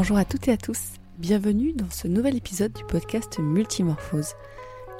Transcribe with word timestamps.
Bonjour 0.00 0.16
à 0.16 0.24
toutes 0.24 0.46
et 0.46 0.52
à 0.52 0.56
tous, 0.56 0.92
bienvenue 1.18 1.72
dans 1.72 1.90
ce 1.90 2.06
nouvel 2.06 2.36
épisode 2.36 2.72
du 2.72 2.84
podcast 2.84 3.40
Multimorphose. 3.40 4.34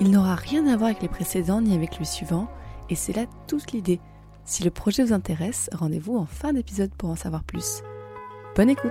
Il 0.01 0.11
n'aura 0.11 0.35
rien 0.35 0.67
à 0.67 0.77
voir 0.77 0.91
avec 0.91 1.03
les 1.03 1.09
précédents 1.09 1.61
ni 1.61 1.73
avec 1.73 2.01
le 2.01 2.05
suivant, 2.05 2.49
et 2.91 2.97
c'est 2.97 3.13
là 3.13 3.27
toute 3.47 3.71
l'idée. 3.71 4.01
Si 4.45 4.65
le 4.65 4.73
projet 4.73 5.05
vous 5.05 5.13
intéresse, 5.13 5.71
rendez-vous 5.73 6.17
en 6.17 6.27
fin 6.27 6.53
d'épisode 6.53 6.91
pour 6.99 7.11
en 7.11 7.15
savoir 7.15 7.45
plus. 7.45 7.85
Bonne 8.57 8.71
écoute 8.71 8.91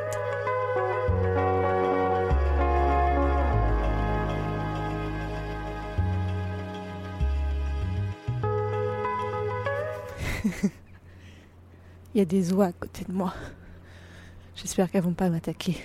Il 12.16 12.20
y 12.20 12.22
a 12.22 12.26
des 12.26 12.54
oies 12.54 12.68
à 12.68 12.72
côté 12.72 13.04
de 13.04 13.12
moi. 13.12 13.34
J'espère 14.56 14.90
qu'elles 14.90 15.04
vont 15.04 15.14
pas 15.14 15.30
m'attaquer. 15.30 15.78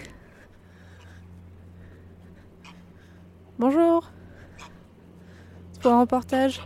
Bonjour. 3.64 4.10
C'est 5.70 5.82
pour 5.82 5.92
un 5.92 6.00
reportage. 6.00 6.60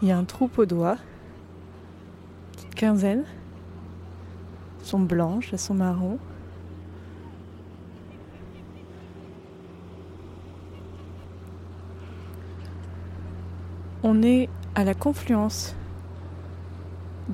Il 0.00 0.08
y 0.08 0.10
a 0.10 0.16
un 0.16 0.24
troupeau 0.24 0.64
d'oies, 0.64 0.96
petite 2.52 2.74
quinzaine. 2.74 3.24
Sont 4.82 5.00
blanches, 5.00 5.50
elles 5.52 5.58
sont 5.58 5.74
marrons. 5.74 6.18
On 14.02 14.22
est 14.22 14.48
à 14.74 14.84
la 14.84 14.94
confluence 14.94 15.76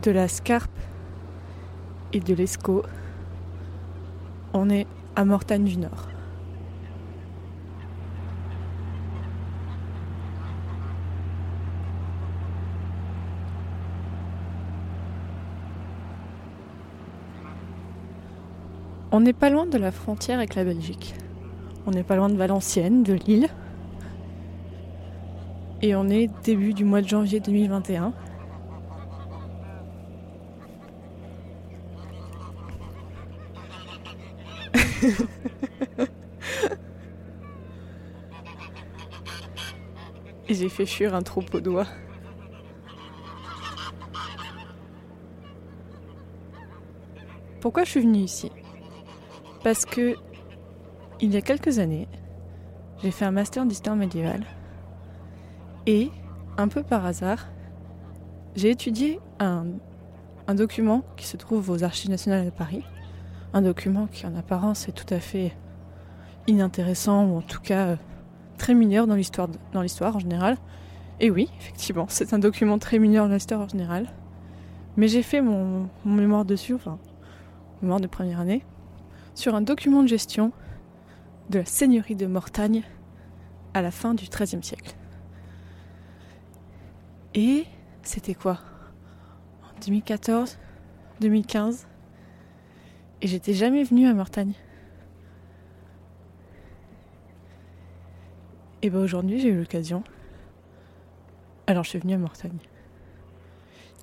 de 0.03 0.11
la 0.11 0.29
Scarpe 0.29 0.71
et 2.13 2.21
de 2.21 2.35
l'Escaut. 2.35 2.85
On 4.55 4.71
est 4.71 4.87
à 5.17 5.25
Mortagne 5.25 5.65
du 5.65 5.77
Nord. 5.77 6.09
On 19.13 19.21
n'est 19.21 19.33
pas 19.33 19.51
loin 19.51 19.67
de 19.67 19.77
la 19.77 19.91
frontière 19.91 20.39
avec 20.39 20.55
la 20.55 20.65
Belgique. 20.65 21.15
On 21.87 21.91
n'est 21.91 22.05
pas 22.05 22.17
loin 22.17 22.29
de 22.29 22.37
Valenciennes, 22.37 23.03
de 23.03 23.15
Lille. 23.15 23.49
Et 25.83 25.97
on 25.97 26.09
est 26.09 26.31
début 26.45 26.75
du 26.75 26.85
mois 26.85 27.03
de 27.03 27.09
janvier 27.09 27.41
2021. 27.41 28.13
Et 35.00 35.00
j'ai 40.49 40.69
fait 40.69 40.87
fuir 40.87 41.15
un 41.15 41.23
troupeau 41.23 41.61
d'oies. 41.61 41.87
Pourquoi 47.61 47.85
je 47.85 47.91
suis 47.91 48.01
venue 48.01 48.19
ici? 48.21 48.51
Parce 49.63 49.85
que 49.85 50.17
il 51.21 51.33
y 51.33 51.37
a 51.37 51.43
quelques 51.43 51.79
années, 51.79 52.09
j'ai 53.03 53.11
fait 53.11 53.27
un 53.27 53.31
master 53.31 53.67
d'histoire 53.67 53.97
médiévale 53.97 54.47
et, 55.87 56.11
un 56.57 56.69
peu 56.69 56.83
par 56.83 57.05
hasard, 57.05 57.49
j'ai 58.57 58.71
étudié 58.71 59.21
un, 59.39 59.67
un, 60.47 60.55
document 60.55 61.05
qui 61.17 61.27
se 61.27 61.37
trouve 61.37 61.69
aux 61.71 61.85
Archives 61.85 62.11
nationales 62.11 62.47
de 62.47 62.51
Paris. 62.51 62.83
Un 63.53 63.63
document 63.63 64.07
qui, 64.07 64.27
en 64.27 64.37
apparence, 64.37 64.89
est 64.89 64.93
tout 64.93 65.13
à 65.13 65.19
fait 65.19 65.53
inintéressant 66.47 67.27
ou 67.27 67.39
en 67.39 67.43
tout 67.43 67.61
cas 67.61 67.87
euh, 67.87 67.97
très 68.59 68.75
mineur 68.75 69.07
dans 69.07 69.15
l'histoire, 69.15 69.49
en 70.17 70.19
général. 70.19 70.57
Et 71.19 71.31
oui, 71.31 71.51
effectivement, 71.59 72.07
c'est 72.09 72.33
un 72.33 72.39
document 72.39 72.79
très 72.79 72.99
mineur 72.99 73.29
dans 73.29 73.35
l'histoire 73.35 73.61
en 73.61 73.69
général. 73.69 74.07
Mais 74.97 75.09
j'ai 75.09 75.23
fait 75.23 75.41
mon, 75.41 75.89
mon 76.05 76.15
mémoire 76.15 76.45
dessus, 76.45 76.75
enfin, 76.75 76.99
mémoire 77.83 78.01
de 78.01 78.07
première 78.07 78.41
année, 78.41 78.65
sur 79.35 79.55
un 79.55 79.63
document 79.63 80.03
de 80.03 80.09
gestion 80.09 80.53
de 81.49 81.61
la 81.61 81.65
seigneurie 81.65 82.17
de 82.17 82.27
Mortagne 82.27 82.83
à 83.75 83.83
la 83.83 83.91
fin 83.91 84.15
du 84.15 84.27
XIIIe 84.27 84.63
siècle. 84.63 84.95
Et 87.35 87.65
c'était 88.03 88.35
quoi? 88.35 88.59
En 89.63 89.81
2014 89.85 90.59
2015 91.21 91.87
Et 93.23 93.27
j'étais 93.27 93.53
jamais 93.53 93.85
venue 93.85 94.07
à 94.07 94.15
Mortagne. 94.15 94.55
Et 98.83 98.89
ben 98.89 99.01
aujourd'hui 99.01 99.41
j'ai 99.41 99.49
eu 99.49 99.59
l'occasion. 99.59 100.03
Alors 101.67 101.85
je 101.85 101.91
suis 101.91 101.99
venue 101.99 102.15
à 102.15 102.19
Mortagne. 102.19 102.59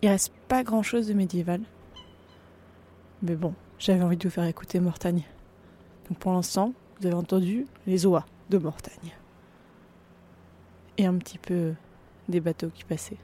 Il 0.03 0.09
reste 0.09 0.31
pas 0.47 0.63
grand 0.63 0.83
chose 0.83 1.07
de 1.07 1.13
médiéval. 1.13 1.61
Mais 3.23 3.35
bon, 3.35 3.55
j'avais 3.79 4.03
envie 4.03 4.17
de 4.17 4.23
vous 4.23 4.33
faire 4.33 4.43
écouter 4.43 4.79
Mortagne. 4.79 5.23
Donc 6.07 6.19
pour 6.19 6.31
l'instant, 6.33 6.73
vous 6.99 7.07
avez 7.07 7.15
entendu 7.15 7.65
les 7.87 8.05
oies 8.05 8.25
de 8.51 8.59
Mortagne. 8.59 9.13
Et 10.99 11.07
un 11.07 11.15
petit 11.15 11.39
peu 11.39 11.73
des 12.29 12.39
bateaux 12.39 12.69
qui 12.69 12.83
passaient. 12.83 13.17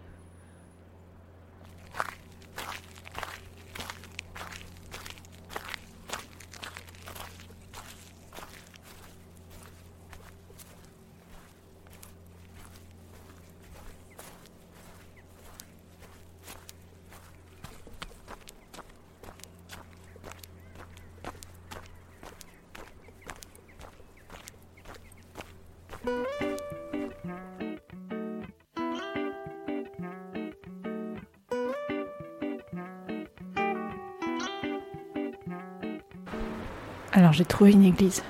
Alors 37.15 37.31
j'ai 37.31 37.45
trouvé 37.45 37.73
une 37.73 37.85
église, 37.85 38.23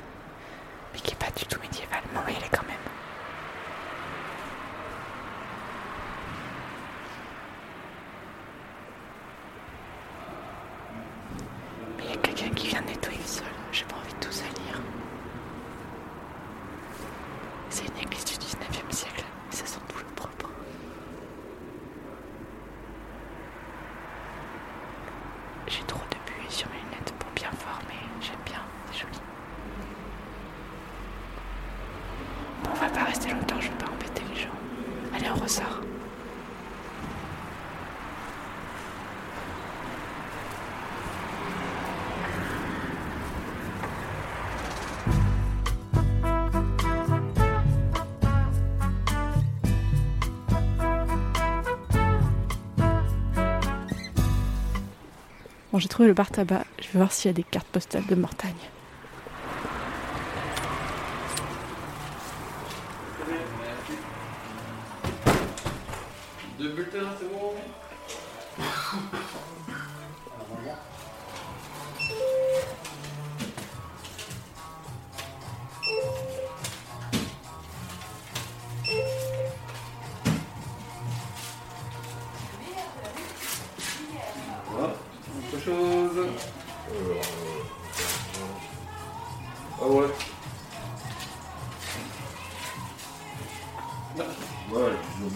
Bon, 55.73 55.79
j'ai 55.79 55.87
trouvé 55.87 56.07
le 56.07 56.13
bar 56.13 56.29
tabac. 56.29 56.65
Je 56.79 56.87
vais 56.89 56.99
voir 56.99 57.11
s'il 57.11 57.29
y 57.29 57.31
a 57.31 57.33
des 57.33 57.41
cartes 57.41 57.65
postales 57.65 58.05
de 58.05 58.13
Mortagne. 58.13 58.53
Deux 66.59 66.73
bulletins, 66.73 66.99
c'est 67.19 67.27
bon 67.27 67.55
chose. 85.65 86.27
Ah 89.81 89.87
ouais. 89.87 90.05
Ouais, 94.71 94.91
je 95.17 95.23
veux 95.23 95.29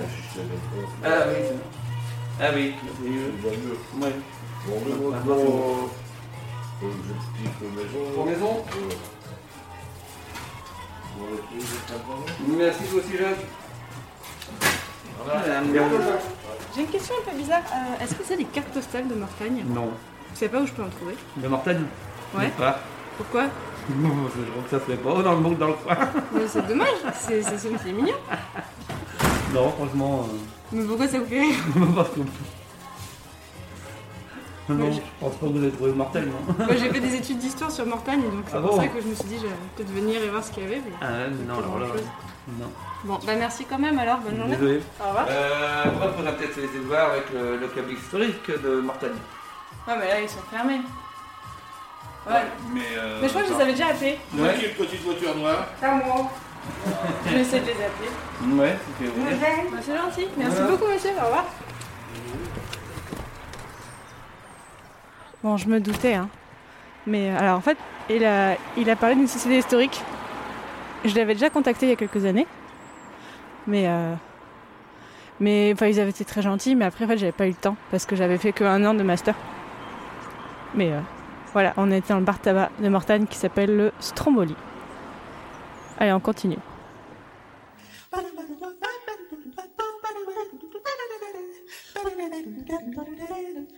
je 0.00 0.40
ah 1.04 1.24
oui. 1.28 1.34
Ah 2.40 2.50
oui. 2.54 2.74
Ouais. 4.00 4.12
Bon, 4.66 4.76
bon, 5.24 5.87
bizarre. 17.48 17.62
Euh, 17.72 18.04
Est-ce 18.04 18.14
que 18.14 18.24
c'est 18.24 18.36
des 18.36 18.44
cartes 18.44 18.68
postales 18.68 19.08
de 19.08 19.14
Mortagne 19.14 19.64
Non. 19.68 19.86
Vous 20.30 20.36
savez 20.36 20.50
pas 20.50 20.60
où 20.60 20.66
je 20.66 20.72
peux 20.72 20.82
en 20.82 20.88
trouver 20.88 21.14
De 21.36 21.48
Mortagne 21.48 21.84
Ouais. 22.36 22.48
Pas. 22.58 22.78
Pourquoi 23.16 23.44
Non, 23.44 24.10
je 24.36 24.50
crois 24.50 24.62
que 24.64 24.70
ça 24.70 24.80
se 24.80 24.90
fait 24.90 24.96
pas. 24.98 25.10
Oh, 25.16 25.22
dans 25.22 25.32
le 25.32 25.40
monde, 25.40 25.58
dans 25.58 25.68
le 25.68 25.72
coin. 25.74 25.96
Mais 26.32 26.46
C'est 26.46 26.66
dommage, 26.66 26.88
c'est 27.14 27.92
mignon. 27.92 28.14
Non, 29.54 29.70
franchement, 29.70 30.26
euh, 30.30 30.36
Mais 30.72 30.84
pourquoi 30.84 31.08
ça 31.08 31.18
vous 31.18 31.24
fait 31.24 31.40
rire 31.40 31.54
parce 31.96 32.10
que... 32.10 32.20
Non, 34.68 34.74
Mais 34.76 34.92
je 34.92 34.96
je- 34.96 35.02
pense 35.20 35.34
pas 35.36 35.46
que 35.46 35.52
vous 35.52 35.58
avez 35.62 35.70
trouvé 35.70 35.92
Mortagne, 35.92 36.26
non 36.26 36.54
Moi 36.66 36.74
j'ai 36.78 36.90
fait 36.90 37.00
des 37.00 37.14
études 37.16 37.38
d'histoire 37.38 37.70
sur 37.70 37.86
Mortagne, 37.86 38.20
donc 38.22 38.44
c'est 38.46 38.56
Ah 38.56 38.60
pour 38.60 38.70
bon 38.76 38.80
ça 38.82 38.88
que 38.88 39.00
je 39.00 39.06
me 39.08 39.14
suis 39.14 39.24
dit 39.24 39.36
j'allais 39.40 39.54
peut-être 39.76 39.90
venir 39.92 40.22
et 40.22 40.28
voir 40.28 40.44
ce 40.44 40.50
qu'il 40.52 40.62
y 40.64 40.66
avait. 40.66 40.76
mais- 40.84 40.92
Ah 41.00 41.06
ouais, 41.06 41.30
mais 41.30 41.44
non, 41.52 41.58
alors 41.58 41.78
là... 41.78 41.86
Non. 42.60 42.70
Bon, 43.04 43.18
bah 43.26 43.34
merci 43.38 43.64
quand 43.68 43.78
même 43.78 43.98
alors, 43.98 44.18
bonne 44.18 44.36
journée. 44.36 44.56
Désolé. 44.56 44.80
Au 45.02 45.08
revoir. 45.08 45.26
Euh, 45.28 45.82
après, 45.84 46.06
il 46.08 46.16
faudra 46.16 46.32
peut-être 46.32 46.56
de 46.56 46.78
voir 46.86 47.10
avec 47.12 47.24
le, 47.32 47.56
le 47.58 47.66
câble 47.68 47.92
historique 47.92 48.50
de 48.62 48.80
Mortagne. 48.80 49.10
Ouais, 49.86 49.94
mais 49.98 50.08
là 50.08 50.20
ils 50.22 50.28
sont 50.28 50.38
fermés. 50.50 50.80
Ouais. 52.26 52.34
Mais, 52.74 52.80
euh, 52.98 53.18
Mais 53.22 53.28
je 53.28 53.32
crois 53.32 53.42
que 53.42 53.48
je 53.48 53.54
les 53.54 53.60
avais 53.62 53.72
déjà 53.72 53.86
appelés. 53.88 54.18
Ouais. 54.36 54.54
Une 54.66 54.74
petite 54.86 55.02
voiture 55.02 55.34
noire 55.36 55.66
C'est 55.80 55.90
moi. 55.90 56.30
Je 57.26 57.34
vais 57.34 57.40
essayer 57.40 57.60
de 57.62 57.66
les 57.66 57.72
appeler. 57.72 58.54
Ouais, 58.60 58.76
c'est. 58.98 59.06
Bah, 59.70 59.78
c'est 59.82 59.96
gentil. 59.96 60.28
Merci 60.36 60.56
Voilà. 60.56 60.70
beaucoup, 60.70 60.92
monsieur. 60.92 61.10
Au 61.20 61.24
revoir. 61.26 61.44
Bon, 65.42 65.56
je 65.56 65.68
me 65.68 65.80
doutais, 65.80 66.14
hein. 66.14 66.28
Mais 67.06 67.30
euh, 67.30 67.38
alors, 67.38 67.58
en 67.58 67.60
fait, 67.60 67.78
il 68.10 68.24
a, 68.24 68.56
il 68.76 68.90
a 68.90 68.96
parlé 68.96 69.14
d'une 69.14 69.28
société 69.28 69.58
historique. 69.58 70.02
Je 71.04 71.14
l'avais 71.14 71.34
déjà 71.34 71.48
contacté 71.48 71.86
il 71.86 71.90
y 71.90 71.92
a 71.92 71.96
quelques 71.96 72.24
années. 72.24 72.46
Mais, 73.68 73.86
euh, 73.86 74.14
mais 75.38 75.70
enfin, 75.72 75.86
ils 75.86 76.00
avaient 76.00 76.10
été 76.10 76.24
très 76.24 76.42
gentils. 76.42 76.74
Mais 76.74 76.86
après, 76.86 77.04
en 77.04 77.08
fait, 77.08 77.18
j'avais 77.18 77.32
pas 77.32 77.46
eu 77.46 77.50
le 77.50 77.54
temps 77.54 77.76
parce 77.90 78.04
que 78.04 78.16
j'avais 78.16 78.36
fait 78.36 78.52
que 78.52 78.64
un 78.64 78.84
an 78.84 78.94
de 78.94 79.04
master. 79.04 79.36
Mais 80.74 80.90
euh, 80.90 81.00
voilà, 81.52 81.72
on 81.76 81.90
était 81.92 82.08
dans 82.08 82.18
le 82.18 82.24
bar 82.24 82.40
tabac 82.40 82.70
de 82.80 82.88
Mortagne 82.88 83.26
qui 83.26 83.38
s'appelle 83.38 83.76
le 83.76 83.92
Stromboli. 84.00 84.56
Allez, 85.98 86.12
on 86.12 86.20
continue. 86.20 86.58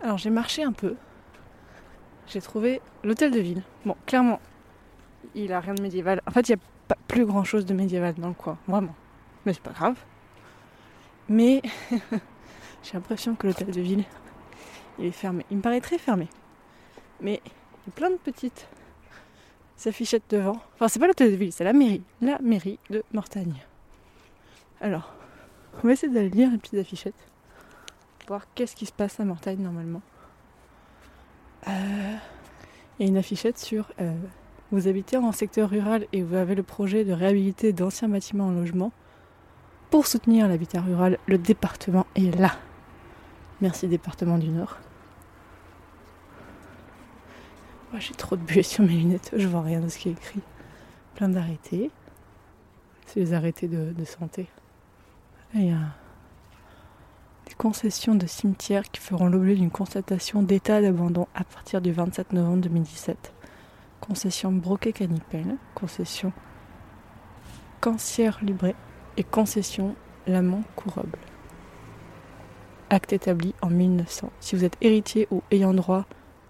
Alors 0.00 0.18
j'ai 0.18 0.30
marché 0.30 0.62
un 0.62 0.72
peu. 0.72 0.94
J'ai 2.26 2.40
trouvé 2.40 2.80
l'hôtel 3.02 3.30
de 3.30 3.40
ville. 3.40 3.62
Bon, 3.84 3.96
clairement, 4.06 4.40
il 5.34 5.52
a 5.52 5.60
rien 5.60 5.74
de 5.74 5.82
médiéval. 5.82 6.20
En 6.26 6.30
fait, 6.30 6.48
il 6.48 6.52
n'y 6.52 6.60
a 6.60 6.64
pas 6.86 6.96
plus 7.08 7.24
grand 7.24 7.44
chose 7.44 7.66
de 7.66 7.74
médiéval 7.74 8.14
dans 8.14 8.28
le 8.28 8.34
coin, 8.34 8.58
vraiment. 8.66 8.94
Mais 9.44 9.52
c'est 9.52 9.62
pas 9.62 9.72
grave. 9.72 9.96
Mais 11.28 11.62
j'ai 12.82 12.92
l'impression 12.94 13.34
que 13.34 13.46
l'hôtel 13.46 13.70
de 13.70 13.80
ville, 13.80 14.04
il 14.98 15.06
est 15.06 15.12
fermé. 15.12 15.44
Il 15.50 15.58
me 15.58 15.62
paraît 15.62 15.80
très 15.80 15.98
fermé. 15.98 16.28
Mais 17.20 17.40
il 17.44 17.88
y 17.88 17.90
a 17.90 17.92
plein 17.94 18.10
de 18.10 18.16
petites 18.16 18.68
affichettes 19.86 20.24
devant. 20.30 20.60
Enfin, 20.74 20.88
c'est 20.88 20.98
pas 20.98 21.06
l'hôtel 21.06 21.30
de 21.30 21.36
ville, 21.36 21.52
c'est 21.52 21.64
la 21.64 21.72
mairie. 21.72 22.02
La 22.20 22.38
mairie 22.40 22.78
de 22.90 23.02
Mortagne. 23.12 23.54
Alors, 24.80 25.14
on 25.82 25.86
va 25.86 25.92
essayer 25.92 26.12
d'aller 26.12 26.30
lire 26.30 26.50
les 26.50 26.58
petites 26.58 26.78
affichettes. 26.78 27.28
Voir 28.26 28.46
qu'est-ce 28.54 28.76
qui 28.76 28.86
se 28.86 28.92
passe 28.92 29.20
à 29.20 29.24
Mortagne 29.24 29.60
normalement. 29.60 30.02
Euh, 31.68 32.16
Il 32.98 33.06
y 33.06 33.08
a 33.08 33.10
une 33.10 33.16
affichette 33.16 33.58
sur 33.58 33.90
euh, 34.00 34.12
Vous 34.70 34.88
habitez 34.88 35.16
en 35.16 35.32
secteur 35.32 35.70
rural 35.70 36.06
et 36.12 36.22
vous 36.22 36.34
avez 36.34 36.54
le 36.54 36.62
projet 36.62 37.04
de 37.04 37.12
réhabiliter 37.12 37.72
d'anciens 37.72 38.08
bâtiments 38.08 38.48
en 38.48 38.52
logement. 38.52 38.92
Pour 39.90 40.06
soutenir 40.06 40.48
l'habitat 40.48 40.80
rural, 40.82 41.18
le 41.26 41.38
département 41.38 42.06
est 42.14 42.36
là. 42.38 42.52
Merci 43.60 43.88
département 43.88 44.38
du 44.38 44.48
Nord. 44.50 44.78
J'ai 47.96 48.14
trop 48.14 48.36
de 48.36 48.42
buée 48.42 48.62
sur 48.62 48.84
mes 48.84 48.92
lunettes, 48.92 49.32
je 49.36 49.48
vois 49.48 49.62
rien 49.62 49.80
de 49.80 49.88
ce 49.88 49.98
qui 49.98 50.10
est 50.10 50.12
écrit. 50.12 50.40
Plein 51.14 51.28
d'arrêtés. 51.28 51.90
C'est 53.06 53.20
les 53.20 53.32
arrêtés 53.32 53.66
de, 53.66 54.04
santé. 54.04 54.46
Il 55.54 55.66
y 55.66 55.70
a 55.70 55.96
des 57.46 57.54
concessions 57.54 58.14
de 58.14 58.26
cimetières 58.26 58.90
qui 58.90 59.00
feront 59.00 59.26
l'objet 59.26 59.54
d'une 59.54 59.70
constatation 59.70 60.42
d'état 60.42 60.82
d'abandon 60.82 61.26
à 61.34 61.44
partir 61.44 61.80
du 61.80 61.90
27 61.90 62.34
novembre 62.34 62.62
2017. 62.62 63.32
Concession 64.00 64.52
Broquet-Canipel, 64.52 65.56
concession 65.74 66.32
Cancière-Libret 67.80 68.76
et 69.16 69.24
concession 69.24 69.96
Lamont-Couroble. 70.26 71.18
Acte 72.90 73.14
établi 73.14 73.54
en 73.62 73.70
1900. 73.70 74.30
Si 74.40 74.54
vous 74.54 74.64
êtes 74.64 74.76
héritier 74.82 75.26
ou 75.30 75.42
ayant 75.50 75.72
droit 75.72 76.04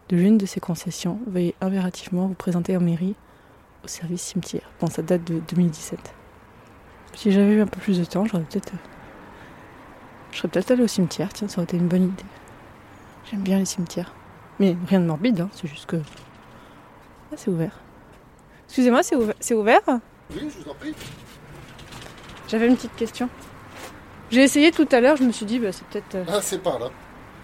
de 0.08 0.16
l'une 0.16 0.38
de 0.38 0.46
ces 0.46 0.60
concessions, 0.60 1.18
veuillez 1.26 1.54
impérativement 1.60 2.26
vous 2.28 2.34
présenter 2.34 2.76
en 2.76 2.80
mairie 2.80 3.14
au 3.84 3.88
service 3.88 4.22
cimetière. 4.22 4.70
Bon, 4.80 4.86
ça 4.88 5.02
date 5.02 5.24
de 5.24 5.40
2017. 5.50 5.98
Si 7.14 7.30
j'avais 7.32 7.52
eu 7.54 7.60
un 7.60 7.66
peu 7.66 7.80
plus 7.80 7.98
de 7.98 8.04
temps, 8.04 8.24
j'aurais 8.24 8.44
peut-être. 8.44 8.72
Je 10.32 10.38
serais 10.38 10.48
peut-être 10.48 10.70
allé 10.70 10.82
au 10.82 10.86
cimetière, 10.88 11.32
tiens, 11.32 11.48
ça 11.48 11.56
aurait 11.58 11.64
été 11.64 11.76
une 11.76 11.88
bonne 11.88 12.04
idée. 12.04 12.24
J'aime 13.30 13.40
bien 13.40 13.58
les 13.58 13.64
cimetières. 13.64 14.14
Mais 14.60 14.76
rien 14.88 15.00
de 15.00 15.06
morbide, 15.06 15.40
hein, 15.40 15.50
c'est 15.52 15.68
juste 15.68 15.86
que. 15.86 15.96
Ah, 15.96 17.34
c'est 17.36 17.50
ouvert. 17.50 17.78
Excusez-moi, 18.66 19.02
c'est 19.02 19.16
ouvert, 19.16 19.34
c'est 19.40 19.54
ouvert? 19.54 19.80
Oui, 20.30 20.48
je 20.50 20.62
vous 20.64 20.70
en 20.70 20.74
prie. 20.74 20.94
J'avais 22.48 22.66
une 22.66 22.76
petite 22.76 22.94
question. 22.96 23.28
J'ai 24.30 24.42
essayé 24.42 24.72
tout 24.72 24.88
à 24.92 25.00
l'heure, 25.00 25.16
je 25.16 25.24
me 25.24 25.32
suis 25.32 25.46
dit, 25.46 25.58
bah, 25.58 25.72
c'est 25.72 25.86
peut-être. 25.86 26.14
euh, 26.14 26.24
Ah, 26.28 26.40
c'est 26.42 26.62
par 26.62 26.78
là. 26.78 26.90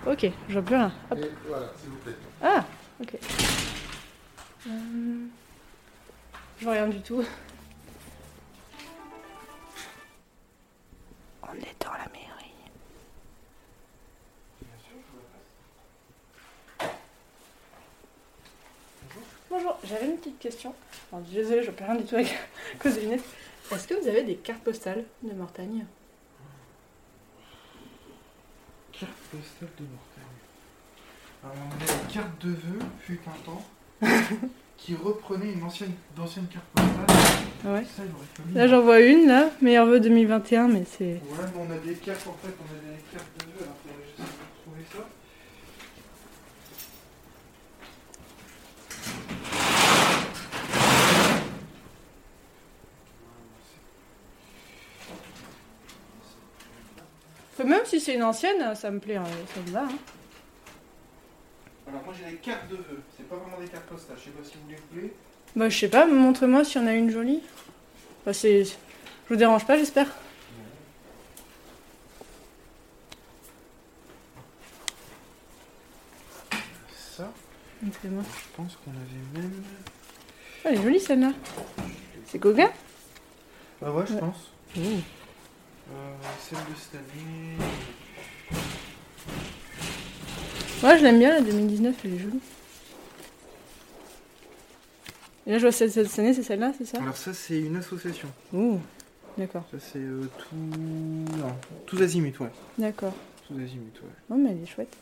Ok, 0.06 0.30
je 0.48 0.52
vois 0.52 0.62
plus 0.62 0.76
rien. 0.76 0.92
Hop. 1.10 1.18
Et 1.18 1.30
voilà, 1.48 1.72
s'il 1.80 1.90
vous 1.90 1.96
plaît. 1.98 2.14
Ah, 2.42 2.64
ok. 3.00 3.14
Euh, 4.68 5.26
Je 6.58 6.64
vois 6.64 6.72
rien 6.74 6.88
du 6.88 7.00
tout. 7.00 7.24
On 11.42 11.54
est 11.54 11.84
dans 11.84 11.92
la 11.92 12.06
mairie. 12.12 12.52
Bonjour, 19.50 19.78
j'avais 19.84 20.06
une 20.06 20.16
petite 20.16 20.38
question. 20.38 20.74
Alors, 21.12 21.24
désolée, 21.26 21.60
je 21.62 21.66
vois 21.70 21.74
plus 21.76 21.84
rien 21.84 21.94
du 21.96 22.04
tout 22.04 22.14
avec 22.16 22.28
à 22.32 22.78
cause 22.82 22.94
des 22.94 23.02
lunettes. 23.02 23.24
Est-ce 23.72 23.86
que 23.88 23.94
vous 23.94 24.08
avez 24.08 24.22
des 24.24 24.36
cartes 24.36 24.62
postales 24.62 25.04
de 25.22 25.32
Mortagne 25.32 25.86
Carte 28.92 29.10
postale 29.34 29.68
de. 29.78 29.84
Alors 31.42 31.56
on 31.58 31.82
avait 31.82 32.02
une 32.02 32.12
carte 32.12 32.44
de 32.44 32.50
vœux, 32.50 32.86
fut 33.00 33.20
un 33.26 33.44
temps, 33.44 33.64
qui 34.76 34.94
reprenait 34.94 35.52
une 35.52 35.62
ancienne, 35.62 35.92
d'ancienne 36.16 36.46
carte 36.46 36.64
postale. 36.74 37.72
Ouais. 37.72 37.84
Ça. 37.96 38.02
Là, 38.54 38.68
j'en 38.68 38.82
vois 38.82 39.00
une, 39.00 39.26
là. 39.26 39.50
Meilleur 39.60 39.86
vœu 39.86 40.00
2021, 40.00 40.68
mais 40.68 40.84
c'est. 40.86 41.04
Ouais, 41.04 41.20
mais 41.54 41.60
on 41.60 41.70
a 41.70 41.78
des 41.78 41.94
cartes 41.94 42.26
en 42.26 42.36
fait, 42.46 42.54
on 42.60 42.64
a 42.64 42.78
des 42.78 43.02
cartes 43.12 43.26
de 43.38 43.44
vœux, 43.44 43.64
alors 43.64 43.76
faudrait 43.82 43.98
de 44.18 44.22
retrouver 44.56 44.84
ça. 44.92 45.08
Même 57.64 57.84
si 57.84 58.00
c'est 58.00 58.14
une 58.14 58.22
ancienne, 58.22 58.74
ça 58.74 58.90
me 58.90 58.98
plaît, 59.00 59.16
hein, 59.16 59.24
ça 59.54 59.60
me 59.60 59.70
va. 59.70 59.82
hein. 59.82 59.88
Alors 61.88 62.02
moi 62.04 62.14
j'ai 62.18 62.30
des 62.30 62.36
cartes 62.38 62.68
de 62.68 62.76
vœux, 62.76 63.02
c'est 63.16 63.28
pas 63.28 63.36
vraiment 63.36 63.58
des 63.60 63.68
cartes 63.68 63.84
postales, 63.84 64.16
je 64.18 64.24
sais 64.24 64.30
pas 64.30 64.42
si 64.44 64.54
vous 64.54 64.70
les 64.70 64.76
voulez. 65.00 65.12
Bah, 65.54 65.68
je 65.68 65.78
sais 65.78 65.88
pas, 65.88 66.06
montrez-moi 66.06 66.64
s'il 66.64 66.80
y 66.80 66.84
en 66.84 66.88
a 66.88 66.94
une 66.94 67.10
jolie. 67.10 67.42
Bah, 68.26 68.32
c'est. 68.32 68.64
Je 68.64 68.72
vous 69.28 69.36
dérange 69.36 69.66
pas, 69.66 69.76
j'espère. 69.78 70.08
Ça. 77.16 77.30
Montrez-moi. 77.82 78.22
Je 78.26 78.56
pense 78.56 78.76
qu'on 78.84 78.90
avait 78.90 79.40
même. 79.42 79.62
Oh, 79.62 80.68
elle 80.68 80.74
est 80.78 80.82
jolie 80.82 81.00
celle-là. 81.00 81.32
C'est 82.26 82.38
Gauguin 82.38 82.70
Ah 83.84 83.92
ouais, 83.92 84.04
je 84.06 84.14
Ouais. 84.14 84.20
pense. 84.20 84.50
Euh, 84.78 84.96
celle 86.40 86.58
de 86.58 86.74
cette 86.78 86.94
année. 86.94 87.56
Ouais, 90.82 90.98
je 90.98 91.02
l'aime 91.04 91.18
bien 91.18 91.30
la 91.34 91.40
2019, 91.40 91.94
elle 92.04 92.14
est 92.14 92.18
jolie. 92.18 92.40
Et 95.46 95.50
là, 95.52 95.58
je 95.58 95.62
vois 95.62 95.72
cette, 95.72 95.90
cette 95.92 96.18
année, 96.18 96.34
c'est 96.34 96.42
celle-là, 96.42 96.72
c'est 96.76 96.86
ça? 96.86 96.98
Alors, 97.00 97.16
ça, 97.16 97.32
c'est 97.34 97.58
une 97.60 97.76
association. 97.76 98.28
Ouh, 98.52 98.78
d'accord, 99.36 99.64
Ça, 99.70 99.78
c'est 99.78 99.98
euh, 99.98 100.28
tout. 100.38 100.56
Non, 100.56 101.54
tous 101.86 102.00
azimuts, 102.02 102.34
ouais. 102.40 102.50
d'accord. 102.78 103.12
Tous 103.46 103.54
azimuts, 103.54 103.92
ouais. 104.02 104.10
Non, 104.30 104.36
mais 104.38 104.50
elle 104.52 104.62
est 104.62 104.66
chouette. 104.66 104.96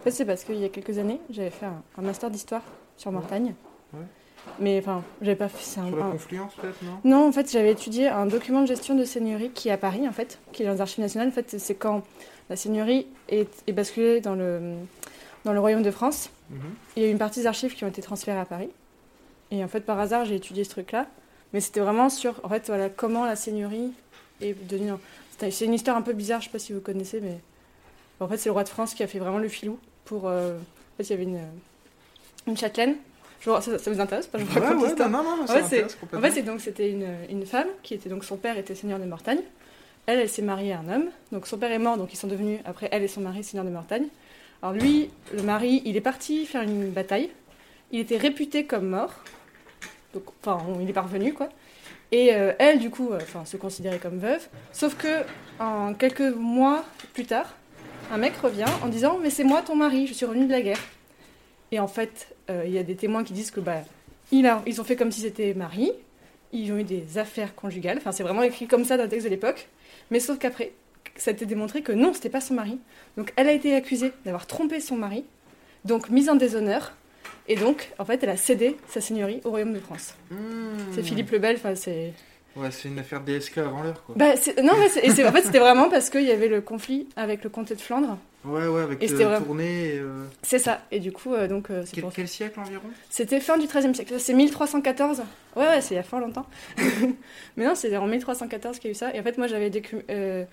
En 0.00 0.02
fait, 0.04 0.10
c'est 0.10 0.24
parce 0.24 0.44
qu'il 0.44 0.56
y 0.56 0.64
a 0.64 0.70
quelques 0.70 0.96
années, 0.98 1.20
j'avais 1.30 1.50
fait 1.50 1.66
un, 1.66 1.82
un 1.98 2.02
master 2.02 2.30
d'histoire 2.30 2.62
sur 2.96 3.12
Mortagne. 3.12 3.54
Ouais. 3.92 4.00
Mais 4.60 4.78
enfin, 4.78 5.02
j'avais 5.20 5.36
pas 5.36 5.48
fait. 5.48 5.62
c'est 5.62 5.80
un- 5.80 5.88
Sur 5.88 5.96
la 5.96 6.04
un- 6.06 6.10
confluence, 6.12 6.54
peut-être, 6.54 6.82
non? 6.82 6.98
Non, 7.04 7.28
en 7.28 7.32
fait, 7.32 7.50
j'avais 7.50 7.72
étudié 7.72 8.08
un 8.08 8.26
document 8.26 8.60
de 8.62 8.66
gestion 8.66 8.94
de 8.94 9.04
seigneurie 9.04 9.50
qui 9.50 9.68
est 9.68 9.72
à 9.72 9.76
Paris, 9.78 10.06
en 10.08 10.12
fait, 10.12 10.38
qui 10.52 10.62
est 10.62 10.66
dans 10.66 10.72
les 10.72 10.80
archives 10.80 11.00
nationales. 11.00 11.28
En 11.28 11.32
fait, 11.32 11.58
c'est 11.58 11.74
quand 11.74 12.02
la 12.50 12.56
seigneurie 12.56 13.06
est, 13.28 13.48
est 13.66 13.72
basculée 13.72 14.20
dans 14.20 14.34
le, 14.34 14.60
dans 15.44 15.52
le 15.52 15.60
royaume 15.60 15.82
de 15.82 15.90
France. 15.90 16.30
Mhm. 16.50 16.58
Il 16.96 17.02
y 17.02 17.06
a 17.06 17.08
eu 17.08 17.12
une 17.12 17.18
partie 17.18 17.40
des 17.40 17.46
archives 17.46 17.74
qui 17.74 17.84
ont 17.84 17.88
été 17.88 18.02
transférées 18.02 18.38
à 18.38 18.44
Paris. 18.44 18.68
Et 19.50 19.64
en 19.64 19.68
fait, 19.68 19.80
par 19.80 19.98
hasard, 19.98 20.24
j'ai 20.24 20.36
étudié 20.36 20.62
ce 20.64 20.70
truc-là. 20.70 21.06
Mais 21.52 21.60
c'était 21.60 21.80
vraiment 21.80 22.08
sur, 22.08 22.40
en 22.44 22.48
fait, 22.48 22.66
voilà, 22.66 22.88
comment 22.88 23.24
la 23.24 23.36
seigneurie 23.36 23.92
est 24.40 24.54
devenue. 24.68 24.92
C'est 25.38 25.64
une 25.64 25.74
histoire 25.74 25.96
un 25.96 26.02
peu 26.02 26.12
bizarre, 26.12 26.40
je 26.40 26.46
sais 26.46 26.52
pas 26.52 26.58
si 26.58 26.72
vous 26.72 26.80
connaissez, 26.80 27.20
mais 27.20 27.38
en 28.20 28.28
fait, 28.28 28.36
c'est 28.38 28.48
le 28.48 28.52
roi 28.52 28.62
de 28.64 28.68
France 28.68 28.94
qui 28.94 29.02
a 29.02 29.06
fait 29.06 29.18
vraiment 29.18 29.38
le 29.38 29.48
filou 29.48 29.78
pour. 30.04 30.28
euh, 30.28 30.56
En 30.56 30.96
fait, 30.96 31.04
il 31.04 31.10
y 31.10 31.12
avait 31.14 31.22
une, 31.24 31.40
une 32.46 32.56
châtelaine. 32.56 32.96
Ça, 33.44 33.60
ça 33.78 33.90
vous 33.90 34.00
intéresse 34.00 34.26
pas 34.26 34.38
Je 34.38 34.44
vous 34.44 34.54
Ouais, 34.54 34.60
raconte 34.66 34.82
ouais, 34.82 34.88
l'histoire. 34.88 35.10
non, 35.10 35.22
non, 35.22 35.36
non, 35.36 35.42
En 35.44 35.46
fait, 35.46 35.86
En 36.14 36.20
fait, 36.20 36.42
donc 36.42 36.60
c'était 36.60 36.90
une, 36.90 37.06
une 37.30 37.44
femme 37.46 37.68
qui 37.82 37.94
était 37.94 38.08
donc 38.08 38.24
son 38.24 38.36
père 38.36 38.56
était 38.56 38.74
seigneur 38.74 38.98
de 38.98 39.04
Mortagne. 39.04 39.40
Elle, 40.06 40.20
elle 40.20 40.28
s'est 40.28 40.42
mariée 40.42 40.72
à 40.72 40.80
un 40.80 40.88
homme. 40.88 41.06
Donc 41.32 41.46
son 41.46 41.58
père 41.58 41.70
est 41.72 41.78
mort, 41.78 41.96
donc 41.98 42.12
ils 42.12 42.16
sont 42.16 42.26
devenus 42.26 42.60
après 42.64 42.88
elle 42.90 43.02
et 43.02 43.08
son 43.08 43.20
mari 43.20 43.44
seigneurs 43.44 43.66
de 43.66 43.70
Mortagne. 43.70 44.06
Alors 44.62 44.74
lui, 44.74 45.10
le 45.34 45.42
mari, 45.42 45.82
il 45.84 45.96
est 45.96 46.00
parti 46.00 46.46
faire 46.46 46.62
une 46.62 46.90
bataille. 46.90 47.30
Il 47.92 48.00
était 48.00 48.16
réputé 48.16 48.64
comme 48.64 48.86
mort. 48.88 49.12
Donc 50.14 50.24
enfin, 50.42 50.64
il 50.80 50.88
est 50.88 50.92
parvenu 50.94 51.34
quoi. 51.34 51.48
Et 52.12 52.34
euh, 52.34 52.52
elle, 52.58 52.78
du 52.78 52.90
coup, 52.90 53.10
euh, 53.12 53.18
enfin, 53.20 53.44
se 53.44 53.56
considérait 53.56 53.98
comme 53.98 54.18
veuve. 54.18 54.46
Sauf 54.72 54.94
que 54.96 55.22
en 55.58 55.92
quelques 55.94 56.20
mois 56.36 56.84
plus 57.12 57.24
tard, 57.26 57.54
un 58.12 58.16
mec 58.18 58.34
revient 58.42 58.64
en 58.82 58.86
disant 58.88 59.18
mais 59.20 59.30
c'est 59.30 59.44
moi 59.44 59.62
ton 59.62 59.74
mari, 59.76 60.06
je 60.06 60.12
suis 60.14 60.24
revenu 60.26 60.46
de 60.46 60.52
la 60.52 60.60
guerre. 60.62 60.78
Et 61.74 61.80
en 61.80 61.88
fait, 61.88 62.36
euh, 62.50 62.62
il 62.66 62.72
y 62.72 62.78
a 62.78 62.84
des 62.84 62.94
témoins 62.94 63.24
qui 63.24 63.32
disent 63.32 63.50
que 63.50 63.58
bah 63.58 63.80
il 64.30 64.46
a- 64.46 64.62
ils 64.64 64.80
ont 64.80 64.84
fait 64.84 64.94
comme 64.94 65.10
si 65.10 65.22
c'était 65.22 65.54
mari, 65.54 65.90
ils 66.52 66.70
ont 66.72 66.78
eu 66.78 66.84
des 66.84 67.18
affaires 67.18 67.52
conjugales, 67.56 67.98
enfin 67.98 68.12
c'est 68.12 68.22
vraiment 68.22 68.44
écrit 68.44 68.68
comme 68.68 68.84
ça 68.84 68.96
dans 68.96 69.02
le 69.02 69.08
texte 69.08 69.24
de 69.26 69.30
l'époque, 69.30 69.66
mais 70.12 70.20
sauf 70.20 70.38
qu'après, 70.38 70.70
ça 71.16 71.32
a 71.32 71.34
été 71.34 71.46
démontré 71.46 71.82
que 71.82 71.90
non, 71.90 72.12
c'était 72.14 72.30
pas 72.30 72.40
son 72.40 72.54
mari. 72.54 72.78
Donc 73.16 73.32
elle 73.34 73.48
a 73.48 73.52
été 73.52 73.74
accusée 73.74 74.12
d'avoir 74.24 74.46
trompé 74.46 74.78
son 74.78 74.94
mari, 74.96 75.24
donc 75.84 76.10
mise 76.10 76.28
en 76.30 76.36
déshonneur, 76.36 76.92
et 77.48 77.56
donc 77.56 77.90
en 77.98 78.04
fait 78.04 78.22
elle 78.22 78.30
a 78.30 78.36
cédé 78.36 78.76
sa 78.88 79.00
seigneurie 79.00 79.40
au 79.44 79.50
royaume 79.50 79.72
de 79.74 79.80
France. 79.80 80.14
Mmh. 80.30 80.36
C'est 80.94 81.02
Philippe 81.02 81.32
le 81.32 81.40
Bel, 81.40 81.56
enfin 81.56 81.74
c'est... 81.74 82.12
Ouais, 82.56 82.70
c'est 82.70 82.88
une 82.88 82.98
affaire 82.98 83.20
DSK 83.20 83.58
avant 83.58 83.82
l'heure, 83.82 84.02
quoi. 84.04 84.14
Bah, 84.16 84.34
non, 84.62 84.72
mais 84.78 84.86
et 85.02 85.26
en 85.26 85.32
fait 85.32 85.42
c'était 85.42 85.58
vraiment 85.58 85.88
parce 85.90 86.08
qu'il 86.10 86.22
y 86.22 86.30
avait 86.30 86.48
le 86.48 86.60
conflit 86.60 87.08
avec 87.16 87.42
le 87.42 87.50
comté 87.50 87.74
de 87.74 87.80
Flandre, 87.80 88.16
Ouais, 88.44 88.66
ouais, 88.66 88.82
avec 88.82 88.98
c'était 89.00 89.22
le 89.24 89.28
vraiment- 89.30 89.44
tournée. 89.46 89.92
euh, 89.96 90.24
c'est 90.42 90.58
ça, 90.58 90.82
et 90.92 91.00
du 91.00 91.10
coup 91.12 91.32
euh, 91.34 91.48
donc 91.48 91.70
euh, 91.70 91.82
Quel, 91.92 92.04
pour 92.04 92.12
quel 92.12 92.28
siècle 92.28 92.60
environ? 92.60 92.84
C'était 93.10 93.40
fin 93.40 93.58
du 93.58 93.66
XIIIe 93.66 93.94
siècle, 93.94 94.14
c'est 94.18 94.34
1314. 94.34 95.22
Ouais, 95.56 95.62
ouais, 95.66 95.80
c'est 95.80 95.94
il 95.94 95.96
y 95.96 96.00
a 96.00 96.02
fort 96.04 96.20
longtemps. 96.20 96.46
Mais 97.56 97.64
non, 97.64 97.74
c'est 97.74 97.96
en 97.96 98.06
1314 98.06 98.78
qu'il 98.78 98.88
y 98.88 98.90
a 98.90 98.92
eu 98.92 98.94
ça. 98.94 99.14
Et 99.14 99.20
en 99.20 99.22
fait, 99.22 99.38
moi, 99.38 99.46
j'avais 99.46 99.70
décu- 99.70 100.04
euh, 100.10 100.44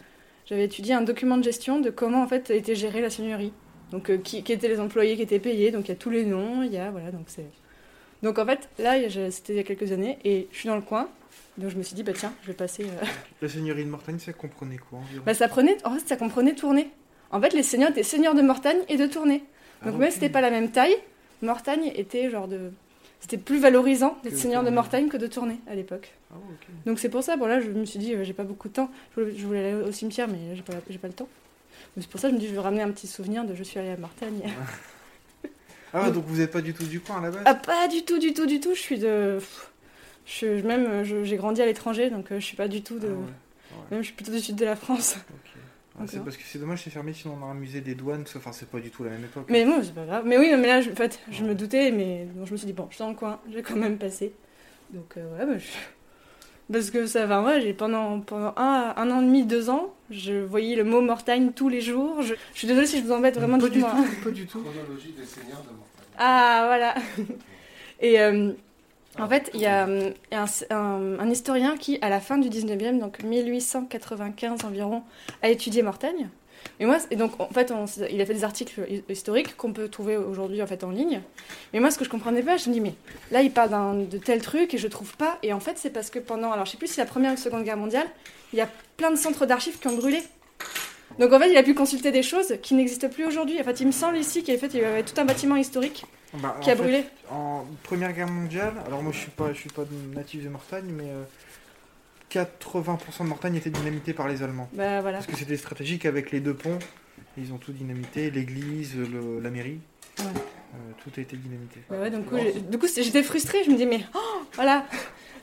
j'avais 0.45 0.65
étudié 0.65 0.93
un 0.93 1.01
document 1.01 1.37
de 1.37 1.43
gestion 1.43 1.79
de 1.79 1.89
comment 1.89 2.21
en 2.23 2.27
fait 2.27 2.49
était 2.49 2.75
gérée 2.75 3.01
la 3.01 3.09
seigneurie. 3.09 3.53
Donc, 3.91 4.09
qui, 4.23 4.41
qui 4.43 4.53
étaient 4.53 4.69
les 4.69 4.79
employés 4.79 5.15
qui 5.17 5.21
étaient 5.23 5.39
payés. 5.39 5.71
Donc, 5.71 5.85
il 5.87 5.89
y 5.89 5.91
a 5.91 5.95
tous 5.97 6.09
les 6.11 6.23
noms. 6.23 6.63
Il 6.63 6.71
y 6.71 6.77
a 6.77 6.89
voilà, 6.91 7.11
donc 7.11 7.23
c'est. 7.27 7.45
Donc, 8.23 8.37
en 8.39 8.45
fait, 8.45 8.69
là, 8.79 8.97
c'était 9.31 9.53
il 9.53 9.57
y 9.57 9.59
a 9.59 9.63
quelques 9.63 9.91
années, 9.91 10.17
et 10.23 10.47
je 10.51 10.57
suis 10.57 10.67
dans 10.67 10.75
le 10.75 10.81
coin. 10.81 11.09
Donc, 11.57 11.69
je 11.71 11.75
me 11.77 11.83
suis 11.83 11.95
dit, 11.95 12.03
bah 12.03 12.13
tiens, 12.15 12.33
je 12.43 12.47
vais 12.47 12.53
passer. 12.53 12.83
euh, 12.85 13.05
La 13.41 13.49
seigneurie 13.49 13.83
de 13.83 13.89
Mortagne, 13.89 14.19
ça 14.19 14.33
comprenait 14.33 14.77
quoi 14.77 14.99
environ 14.99 15.23
Bah, 15.25 15.33
ça 15.33 15.47
prenait. 15.47 15.77
En 15.85 15.91
fait, 15.95 16.07
ça 16.07 16.15
comprenait 16.17 16.53
tourner. 16.55 16.89
En 17.31 17.41
fait, 17.41 17.53
les 17.53 17.63
seigneurs 17.63 17.91
étaient 17.91 18.03
seigneurs 18.03 18.35
de 18.35 18.41
Mortagne 18.41 18.79
et 18.89 18.97
de 18.97 19.05
Tournai. 19.07 19.43
Ah, 19.81 19.85
Donc 19.85 19.95
ok. 19.95 19.99
même 20.01 20.11
c'était 20.11 20.29
pas 20.29 20.41
la 20.41 20.51
même 20.51 20.69
taille, 20.71 20.95
Mortagne 21.41 21.91
était 21.95 22.29
genre 22.29 22.47
de... 22.47 22.71
C'était 23.19 23.37
plus 23.37 23.59
valorisant 23.59 24.17
d'être 24.23 24.35
seigneur 24.37 24.61
de 24.61 24.67
Tournai. 24.67 24.75
Mortagne 24.75 25.07
que 25.07 25.17
de 25.17 25.27
Tournai 25.27 25.57
à 25.67 25.75
l'époque. 25.75 26.11
Ah. 26.31 26.35
Donc 26.85 26.99
c'est 26.99 27.09
pour 27.09 27.23
ça, 27.23 27.37
bon 27.37 27.45
là 27.45 27.59
je 27.61 27.69
me 27.69 27.85
suis 27.85 27.99
dit, 27.99 28.13
euh, 28.13 28.23
j'ai 28.23 28.33
pas 28.33 28.43
beaucoup 28.43 28.67
de 28.67 28.73
temps, 28.73 28.91
je 29.15 29.21
voulais, 29.21 29.37
je 29.37 29.45
voulais 29.47 29.59
aller 29.73 29.83
au 29.87 29.91
cimetière 29.91 30.27
mais 30.27 30.55
j'ai 30.55 30.61
pas, 30.61 30.73
pas 30.73 31.07
le 31.07 31.13
temps. 31.13 31.27
C'est 31.97 32.07
pour 32.09 32.19
ça 32.19 32.27
que 32.27 32.33
je 32.33 32.35
me 32.35 32.41
dis, 32.41 32.47
je 32.47 32.53
vais 32.53 32.59
ramener 32.59 32.81
un 32.83 32.91
petit 32.91 33.07
souvenir 33.07 33.43
de 33.45 33.55
je 33.55 33.63
suis 33.63 33.79
allée 33.79 33.89
à 33.91 33.97
Mortagne. 33.97 34.41
Ah, 35.93 36.03
ouais, 36.03 36.11
donc 36.11 36.25
vous 36.25 36.41
êtes 36.41 36.51
pas 36.51 36.61
du 36.61 36.73
tout 36.73 36.85
du 36.85 36.99
coin 36.99 37.17
à 37.17 37.21
la 37.21 37.31
base 37.31 37.43
ah 37.45 37.55
pas 37.55 37.87
du 37.87 38.03
tout, 38.03 38.17
du 38.19 38.33
tout, 38.33 38.45
du 38.45 38.59
tout, 38.59 38.73
je 38.73 38.79
suis 38.79 38.99
de... 38.99 39.39
Je 40.25 40.31
suis 40.31 40.63
même, 40.63 41.03
j'ai 41.03 41.35
grandi 41.35 41.61
à 41.61 41.65
l'étranger 41.65 42.09
donc 42.09 42.31
euh, 42.31 42.39
je 42.39 42.45
suis 42.45 42.55
pas 42.55 42.67
du 42.67 42.81
tout 42.83 42.99
de... 42.99 43.07
Ah, 43.07 43.11
ouais. 43.11 43.17
ouais. 43.17 43.83
Même 43.91 44.01
je 44.01 44.05
suis 44.05 44.15
plutôt 44.15 44.31
du 44.31 44.39
sud 44.39 44.55
de 44.55 44.65
la 44.65 44.75
France. 44.75 45.17
Ah, 45.99 46.03
c'est 46.07 46.23
parce 46.23 46.37
que 46.37 46.43
c'est 46.45 46.59
dommage, 46.59 46.83
c'est 46.83 46.89
fermé, 46.89 47.13
sinon 47.13 47.37
on 47.39 47.43
aurait 47.43 47.51
un 47.51 47.55
musée 47.55 47.81
des 47.81 47.95
douanes. 47.95 48.23
Enfin, 48.35 48.51
c'est 48.51 48.69
pas 48.69 48.79
du 48.79 48.89
tout 48.89 49.03
la 49.03 49.09
même 49.11 49.23
époque. 49.23 49.45
Mais 49.49 49.65
bon, 49.65 49.81
c'est 49.83 49.93
pas 49.93 50.05
grave. 50.05 50.23
Mais 50.25 50.37
oui, 50.37 50.51
mais 50.57 50.67
là, 50.67 50.81
je, 50.81 50.89
en 50.91 50.95
fait, 50.95 51.19
je 51.31 51.43
me 51.43 51.55
doutais, 51.55 51.91
mais 51.91 52.25
donc, 52.35 52.47
je 52.47 52.51
me 52.53 52.57
suis 52.57 52.67
dit, 52.67 52.73
bon, 52.73 52.87
je 52.89 52.95
suis 52.95 53.03
dans 53.03 53.09
le 53.09 53.15
coin, 53.15 53.39
je 53.49 53.55
vais 53.55 53.61
quand 53.61 53.75
même 53.75 53.97
passer. 53.97 54.31
Donc, 54.91 55.17
euh, 55.17 55.37
ouais, 55.37 55.45
bah, 55.45 55.57
je- 55.57 55.65
Parce 56.71 56.89
que 56.89 57.05
ça 57.05 57.25
va, 57.25 57.41
ouais, 57.41 57.59
j'ai 57.61 57.73
pendant, 57.73 58.19
pendant 58.21 58.53
un, 58.55 58.93
un 58.95 59.11
an 59.11 59.21
et 59.21 59.25
demi, 59.25 59.43
deux 59.43 59.69
ans, 59.69 59.93
je 60.09 60.33
voyais 60.43 60.75
le 60.75 60.83
mot 60.83 61.01
Mortagne 61.01 61.51
tous 61.53 61.67
les 61.69 61.81
jours. 61.81 62.21
Je, 62.21 62.33
je 62.53 62.57
suis 62.57 62.67
désolée 62.67 62.87
si 62.87 62.99
je 62.99 63.03
vous 63.03 63.11
embête 63.11 63.35
vraiment 63.35 63.57
pas 63.57 63.67
du 63.67 63.71
dites-moi. 63.71 63.91
tout, 63.91 64.23
pas 64.23 64.31
du 64.31 64.45
tout. 64.47 64.61
Chronologie 64.61 65.13
des 65.17 65.25
seigneurs 65.25 65.61
de 65.63 65.75
Mortagne. 65.75 66.15
Ah, 66.17 66.63
voilà. 66.67 66.95
Et 67.99 68.19
euh, 68.21 68.51
en 69.19 69.27
fait, 69.27 69.51
il 69.53 69.59
y 69.61 69.65
a 69.65 69.87
euh, 69.87 70.11
un, 70.31 70.45
un- 70.69 71.19
un 71.19 71.29
historien 71.29 71.75
qui, 71.77 71.97
à 72.01 72.09
la 72.09 72.19
fin 72.21 72.37
du 72.37 72.49
19e, 72.49 72.99
donc 72.99 73.21
1895 73.23 74.63
environ, 74.65 75.03
a 75.41 75.49
étudié 75.49 75.81
Mortagne. 75.83 76.29
Et 76.79 76.85
moi, 76.85 76.97
et 77.11 77.15
donc, 77.15 77.39
en 77.39 77.47
fait, 77.49 77.71
on 77.71 77.85
il 78.09 78.19
a 78.21 78.25
fait 78.25 78.33
des 78.33 78.43
articles 78.43 78.81
hi- 78.89 79.03
historiques 79.09 79.55
qu'on 79.55 79.73
peut 79.73 79.87
trouver 79.89 80.17
aujourd'hui 80.17 80.61
en 80.61 80.67
fait 80.67 80.83
en 80.83 80.89
ligne. 80.89 81.21
Mais 81.73 81.79
moi, 81.79 81.91
ce 81.91 81.97
que 81.97 82.05
je 82.05 82.09
comprenais 82.09 82.41
pas, 82.43 82.57
je 82.57 82.69
me 82.69 82.73
dis, 82.73 82.81
mais 82.81 82.93
là, 83.31 83.41
il 83.41 83.51
parle 83.51 84.07
de 84.07 84.17
tel 84.17 84.41
truc 84.41 84.73
et 84.73 84.77
je 84.77 84.87
trouve 84.87 85.15
pas. 85.17 85.37
Et 85.43 85.53
en 85.53 85.59
fait, 85.59 85.77
c'est 85.77 85.91
parce 85.91 86.09
que 86.09 86.19
pendant, 86.19 86.51
alors 86.51 86.65
je 86.65 86.71
sais 86.71 86.77
plus 86.77 86.87
si 86.87 86.99
la 86.99 87.05
première 87.05 87.31
ou 87.31 87.35
la 87.35 87.41
seconde 87.41 87.63
guerre 87.63 87.77
mondiale, 87.77 88.07
il 88.53 88.59
y 88.59 88.61
a 88.61 88.69
plein 88.97 89.11
de 89.11 89.15
centres 89.15 89.45
d'archives 89.45 89.79
qui 89.79 89.87
ont 89.87 89.95
brûlé. 89.95 90.21
Donc 91.19 91.33
en 91.33 91.39
fait, 91.39 91.51
il 91.51 91.57
a 91.57 91.63
pu 91.63 91.73
consulter 91.75 92.11
des 92.11 92.23
choses 92.23 92.55
qui 92.61 92.73
n'existent 92.73 93.09
plus 93.09 93.25
aujourd'hui. 93.25 93.59
En 93.59 93.63
fait, 93.63 93.79
il 93.81 93.87
me 93.87 93.91
semble 93.91 94.17
ici 94.17 94.43
qu'il 94.43 94.53
y 94.55 94.57
avait, 94.83 95.03
tout 95.03 95.19
un 95.19 95.25
bâtiment 95.25 95.55
historique 95.57 96.05
Bah, 96.35 96.55
qui 96.61 96.71
a 96.71 96.75
fait, 96.75 96.81
brûlé. 96.81 97.03
En 97.29 97.65
Première 97.83 98.13
Guerre 98.13 98.29
mondiale, 98.29 98.73
alors 98.87 99.03
moi 99.03 99.11
je 99.11 99.19
suis 99.19 99.31
pas, 99.31 99.51
je 99.53 99.59
suis 99.59 99.69
pas 99.69 99.83
natif 100.15 100.43
de 100.43 100.49
Mortagne, 100.49 100.85
mais 100.89 101.09
euh, 101.09 101.23
80% 102.31 103.23
de 103.23 103.27
Mortagne 103.27 103.55
était 103.55 103.69
dynamité 103.69 104.13
par 104.13 104.27
les 104.27 104.41
Allemands. 104.43 104.69
Bah 104.73 105.01
voilà. 105.01 105.17
Parce 105.17 105.27
que 105.29 105.35
c'était 105.37 105.57
stratégique 105.57 106.05
avec 106.05 106.31
les 106.31 106.39
deux 106.39 106.53
ponts. 106.53 106.79
Ils 107.37 107.53
ont 107.53 107.57
tout 107.57 107.71
dynamité, 107.71 108.29
l'église, 108.31 108.93
la 109.41 109.49
mairie. 109.49 109.79
Ouais. 110.19 110.25
Euh, 110.25 110.77
tout 111.03 111.09
a 111.17 111.21
été 111.21 111.35
dynamité. 111.35 111.81
Bah 111.89 111.99
ouais, 111.99 112.09
donc, 112.09 112.23
du 112.23 112.29
coup, 112.29 112.37
j'ai- 112.37 112.59
du 112.61 112.77
coup, 112.77 112.87
j'étais 112.95 113.23
frustrée. 113.23 113.63
Je 113.65 113.71
me 113.71 113.75
dis, 113.77 113.85
mais 113.85 114.01
oh, 114.15 114.41
voilà, 114.53 114.85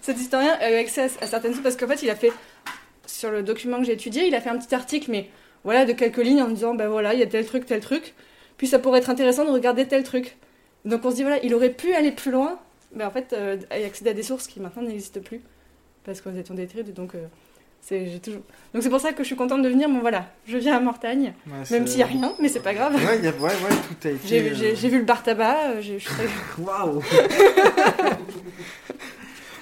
cet 0.00 0.18
historien 0.18 0.56
a 0.60 0.70
eu 0.70 0.74
accès 0.76 1.02
à, 1.02 1.04
à 1.24 1.26
certaines 1.26 1.52
choses 1.52 1.62
parce 1.62 1.76
qu'en 1.76 1.86
fait, 1.88 2.02
il 2.02 2.10
a 2.10 2.16
fait, 2.16 2.32
sur 3.06 3.30
le 3.30 3.42
document 3.42 3.78
que 3.78 3.84
j'ai 3.84 3.92
étudié, 3.92 4.26
il 4.26 4.34
a 4.34 4.40
fait 4.40 4.48
un 4.50 4.56
petit 4.58 4.74
article, 4.74 5.10
mais 5.10 5.28
voilà, 5.64 5.84
de 5.84 5.92
quelques 5.92 6.18
lignes 6.18 6.42
en 6.42 6.48
disant, 6.48 6.74
bah 6.74 6.88
voilà, 6.88 7.12
il 7.14 7.20
y 7.20 7.22
a 7.22 7.26
tel 7.26 7.44
truc, 7.44 7.66
tel 7.66 7.80
truc. 7.80 8.14
Puis 8.56 8.66
ça 8.66 8.78
pourrait 8.78 9.00
être 9.00 9.10
intéressant 9.10 9.44
de 9.44 9.50
regarder 9.50 9.86
tel 9.86 10.02
truc. 10.02 10.36
Donc 10.84 11.04
on 11.04 11.10
se 11.10 11.16
dit, 11.16 11.22
voilà, 11.22 11.42
il 11.44 11.54
aurait 11.54 11.72
pu 11.72 11.92
aller 11.94 12.12
plus 12.12 12.30
loin, 12.30 12.58
mais 12.94 13.04
en 13.04 13.10
fait, 13.10 13.32
euh, 13.34 13.58
accéder 13.70 14.10
à 14.10 14.14
des 14.14 14.22
sources 14.22 14.46
qui 14.46 14.60
maintenant 14.60 14.82
n'existent 14.82 15.20
plus 15.20 15.40
parce 16.08 16.20
qu'elles 16.22 16.38
étaient 16.38 16.54
détruites. 16.54 16.94
Donc 16.94 17.14
euh, 17.14 17.26
c'est 17.82 18.06
j'ai 18.08 18.18
toujours. 18.18 18.40
Donc 18.72 18.82
c'est 18.82 18.88
pour 18.90 19.00
ça 19.00 19.12
que 19.12 19.22
je 19.22 19.26
suis 19.28 19.36
contente 19.36 19.62
de 19.62 19.68
venir. 19.68 19.88
Bon 19.88 20.00
voilà, 20.00 20.26
je 20.46 20.56
viens 20.56 20.76
à 20.76 20.80
Mortagne, 20.80 21.34
Ouais, 21.46 21.52
même 21.70 21.86
s'il 21.86 21.98
n'y 21.98 22.02
a 22.02 22.06
rien, 22.06 22.32
mais 22.40 22.48
c'est 22.48 22.60
pas 22.62 22.72
grave. 22.74 22.94
Ouais, 22.94 23.18
il 23.18 23.24
y 23.24 23.28
a- 23.28 23.32
ouais, 23.32 23.40
ouais, 23.40 23.52
tout 24.00 24.08
a 24.08 24.10
été. 24.10 24.26
J'ai 24.26 24.54
j'ai- 24.54 24.72
euh, 24.72 24.90
vu 24.90 24.98
le 24.98 25.04
bar 25.04 25.22
tabac, 25.22 25.56
euh, 25.72 25.80
j'ai- 25.82 25.98
je 25.98 26.04
suis 26.08 26.14
très- 26.14 26.28
Waouh 26.58 27.02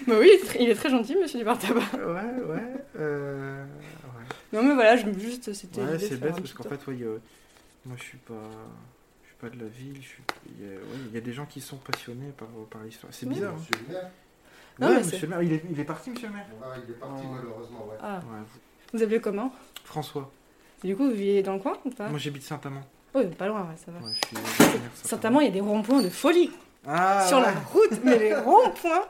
Bah 0.06 0.14
oui, 0.20 0.30
il 0.60 0.70
est 0.70 0.74
très- 0.76 0.88
gentil, 0.88 1.16
monsieur 1.16 1.38
du 1.40 1.44
bar 1.44 1.58
tabac. 1.58 1.80
Ouais, 1.94 2.44
ouais. 2.54 2.62
euh, 3.00 3.64
ouais. 3.64 4.24
Non 4.52 4.62
mais 4.62 4.74
voilà, 4.74 4.96
je 4.96 5.04
me 5.06 5.18
juste 5.18 5.52
c'était. 5.52 5.80
Ouais, 5.80 5.98
c'est 5.98 6.20
bête 6.20 6.36
parce 6.36 6.52
qu'en 6.52 6.62
fait, 6.64 6.86
ouais, 6.86 6.96
moi 7.84 7.96
je 7.98 8.02
suis 8.04 8.18
pas, 8.18 8.34
je 9.24 9.26
suis 9.28 9.36
pas 9.40 9.48
de 9.50 9.60
la 9.60 9.68
ville. 9.68 9.96
Je 10.00 10.06
suis, 10.06 10.22
il 10.58 10.64
y 10.64 10.68
a, 10.70 10.74
ouais, 10.76 10.80
il 11.08 11.14
y 11.14 11.18
a 11.18 11.20
des 11.20 11.32
gens 11.32 11.44
qui 11.46 11.60
sont 11.60 11.76
passionnés 11.78 12.30
par, 12.38 12.46
par 12.70 12.82
l'histoire. 12.84 13.12
C'est 13.12 13.28
bizarre. 13.28 13.54
hein. 13.54 13.96
Non, 14.78 14.88
ouais, 14.88 14.94
mais 14.96 15.00
monsieur 15.02 15.20
le 15.22 15.28
maire, 15.28 15.42
il 15.42 15.52
est, 15.52 15.62
il 15.70 15.80
est 15.80 15.84
parti, 15.84 16.10
monsieur 16.10 16.28
le 16.28 16.34
maire. 16.34 16.46
Ah, 16.62 16.74
il 16.84 16.90
est 16.90 16.94
parti 16.94 17.22
Oh. 17.24 17.32
malheureusement, 17.34 17.86
ouais. 17.90 17.96
Ah, 18.02 18.18
Ouais, 18.18 18.38
vous 18.92 19.02
appelez 19.02 19.20
comment? 19.20 19.52
François. 19.84 20.30
Et 20.84 20.88
Du 20.88 20.96
coup, 20.96 21.04
vous 21.04 21.14
vivez 21.14 21.42
dans 21.42 21.54
le 21.54 21.58
coin 21.60 21.76
ou 21.84 21.90
pas? 21.90 22.08
Moi 22.08 22.18
j'habite 22.18 22.42
Saint-Amand. 22.42 22.82
Oh, 23.14 23.22
pas 23.38 23.46
loin, 23.48 23.62
ouais, 23.62 23.76
ça 23.76 23.90
va. 23.90 23.98
Ouais, 24.06 24.12
je 24.14 24.36
suis-. 24.36 25.08
Certainement, 25.08 25.40
il 25.40 25.46
y 25.46 25.48
a 25.48 25.52
des 25.52 25.60
ronds-points 25.62 26.02
de 26.02 26.10
folie 26.10 26.50
Ah, 26.86 27.24
sur 27.26 27.40
la 27.40 27.52
route, 27.52 27.98
mais 28.04 28.18
les 28.18 28.34
ronds-points. 28.36 29.04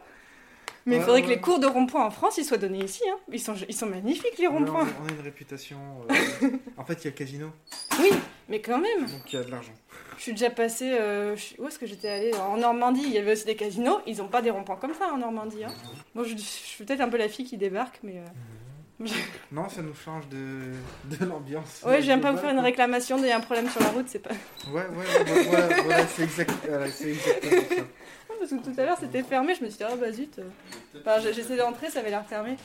Mais 0.89 0.95
il 0.95 0.99
Ouais, 1.01 1.05
faudrait 1.05 1.23
que 1.23 1.29
les 1.29 1.41
cours 1.41 1.59
de 1.59 1.67
ronds-points 1.67 2.07
en 2.07 2.11
France, 2.13 2.39
ils 2.39 2.45
soient 2.45 2.59
donnés 2.59 2.85
ici. 2.85 3.03
Hein. 3.13 3.17
Ils, 3.33 3.41
sont, 3.41 3.55
ils 3.69 3.75
sont 3.75 3.87
magnifiques, 3.87 4.39
les 4.39 4.47
ronds-points. 4.47 4.85
a- 4.85 5.03
on 5.05 5.09
a 5.09 5.13
une 5.13 5.21
réputation. 5.21 5.77
euh, 6.09 6.49
en 6.77 6.85
fait, 6.85 6.95
il 6.95 7.05
y 7.05 7.09
a 7.09 7.11
le 7.11 7.17
casino, 7.17 7.51
Oui, 7.99 8.11
mais 8.49 8.61
quand 8.61 8.79
même. 8.79 9.01
donc 9.01 9.33
il 9.33 9.37
y 9.37 9.39
a 9.39 9.43
de 9.45 9.51
l'argent. 9.51 9.73
Je 10.17 10.23
suis 10.23 10.33
déjà 10.33 10.51
passée. 10.51 10.93
euh, 10.93 11.37
je- 11.37 11.61
où 11.61 11.67
est-ce 11.69 11.79
que 11.79 11.87
j'étais 11.87 12.09
allée 12.09 12.35
En 12.35 12.57
Normandie, 12.57 13.03
il 13.05 13.13
y 13.13 13.19
avait 13.19 13.33
aussi 13.33 13.45
des 13.45 13.57
casinos. 13.57 14.01
Ils 14.07 14.17
n'ont 14.19 14.29
pas 14.29 14.43
des 14.43 14.51
ronds-points 14.51 14.77
comme 14.77 14.95
ça 14.95 15.09
en 15.13 15.19
Normandie. 15.19 15.65
Hein. 15.65 15.73
Moi, 16.15 16.25
je, 16.25 16.31
je 16.37 16.43
suis 16.43 16.85
peut-être 16.85 17.01
un 17.01 17.09
peu 17.09 17.17
la 17.19 17.29
fille 17.29 17.45
qui 17.45 17.57
débarque, 17.57 17.99
mais. 18.03 18.19
euh, 18.19 19.07
Non, 19.53 19.69
ça 19.69 19.83
nous 19.83 19.95
change 19.95 20.27
de, 20.29 20.73
de 21.19 21.25
l'ambiance. 21.27 21.83
Ouais, 21.85 22.01
je 22.01 22.07
viens 22.07 22.19
pas 22.19 22.33
vous 22.33 22.39
faire 22.39 22.51
une 22.51 22.61
réclamation 22.61 23.19
il 23.19 23.27
y 23.27 23.31
a 23.31 23.37
un 23.37 23.41
problème 23.41 23.69
sur 23.69 23.81
la 23.83 23.89
route, 23.89 24.07
c'est 24.09 24.21
pas. 24.21 24.31
Ouais, 24.73 24.83
ouais, 24.83 24.83
ouais, 24.87 25.43
voilà, 25.49 25.83
voilà, 25.83 26.07
c'est 26.07 26.23
exact, 26.23 26.51
voilà, 26.67 26.87
exactement 26.87 27.63
ça. 27.77 27.83
Parce 28.39 28.51
que 28.51 28.57
tout 28.71 28.81
à 28.81 28.85
l'heure 28.85 28.99
c'était 29.01 29.23
fermé, 29.23 29.55
je 29.55 29.65
me 29.65 29.69
suis 29.71 29.79
dit, 29.79 29.85
oh 29.91 29.97
bah 29.97 30.13
zut. 30.13 30.41
Enfin, 31.01 31.21
j'essaie 31.33 31.57
d'entrer, 31.57 31.91
ça 31.91 32.01
avait 32.01 32.11
l'air 32.11 32.25
fermé. 32.27 32.57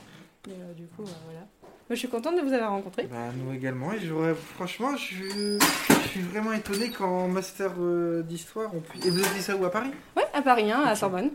Mais 0.48 0.53
euh, 0.53 0.74
du 0.74 0.86
coup, 0.88 1.03
voilà. 1.25 1.45
Je 1.91 1.95
suis 1.98 2.07
contente 2.07 2.38
de 2.38 2.41
vous 2.41 2.53
avoir 2.53 2.71
rencontré. 2.71 3.03
Bah, 3.12 3.17
nous 3.36 3.53
également, 3.53 3.91
et 3.91 4.00
j'aurais, 4.00 4.33
franchement, 4.55 4.95
je, 4.95 5.57
je 5.60 6.07
suis 6.07 6.21
vraiment 6.21 6.53
étonné 6.53 6.89
qu'en 6.89 7.27
master 7.27 7.71
euh, 7.79 8.21
d'histoire, 8.24 8.71
on 8.74 8.79
puisse. 8.79 9.05
Et 9.05 9.10
vous 9.10 9.19
avez 9.19 9.36
dit 9.36 9.41
ça 9.43 9.55
où 9.57 9.65
à 9.65 9.69
Paris? 9.71 9.91
Ouais, 10.15 10.24
à 10.33 10.41
Paris, 10.41 10.71
hein, 10.71 10.83
à 10.86 10.95
Sorbonne. 10.95 11.31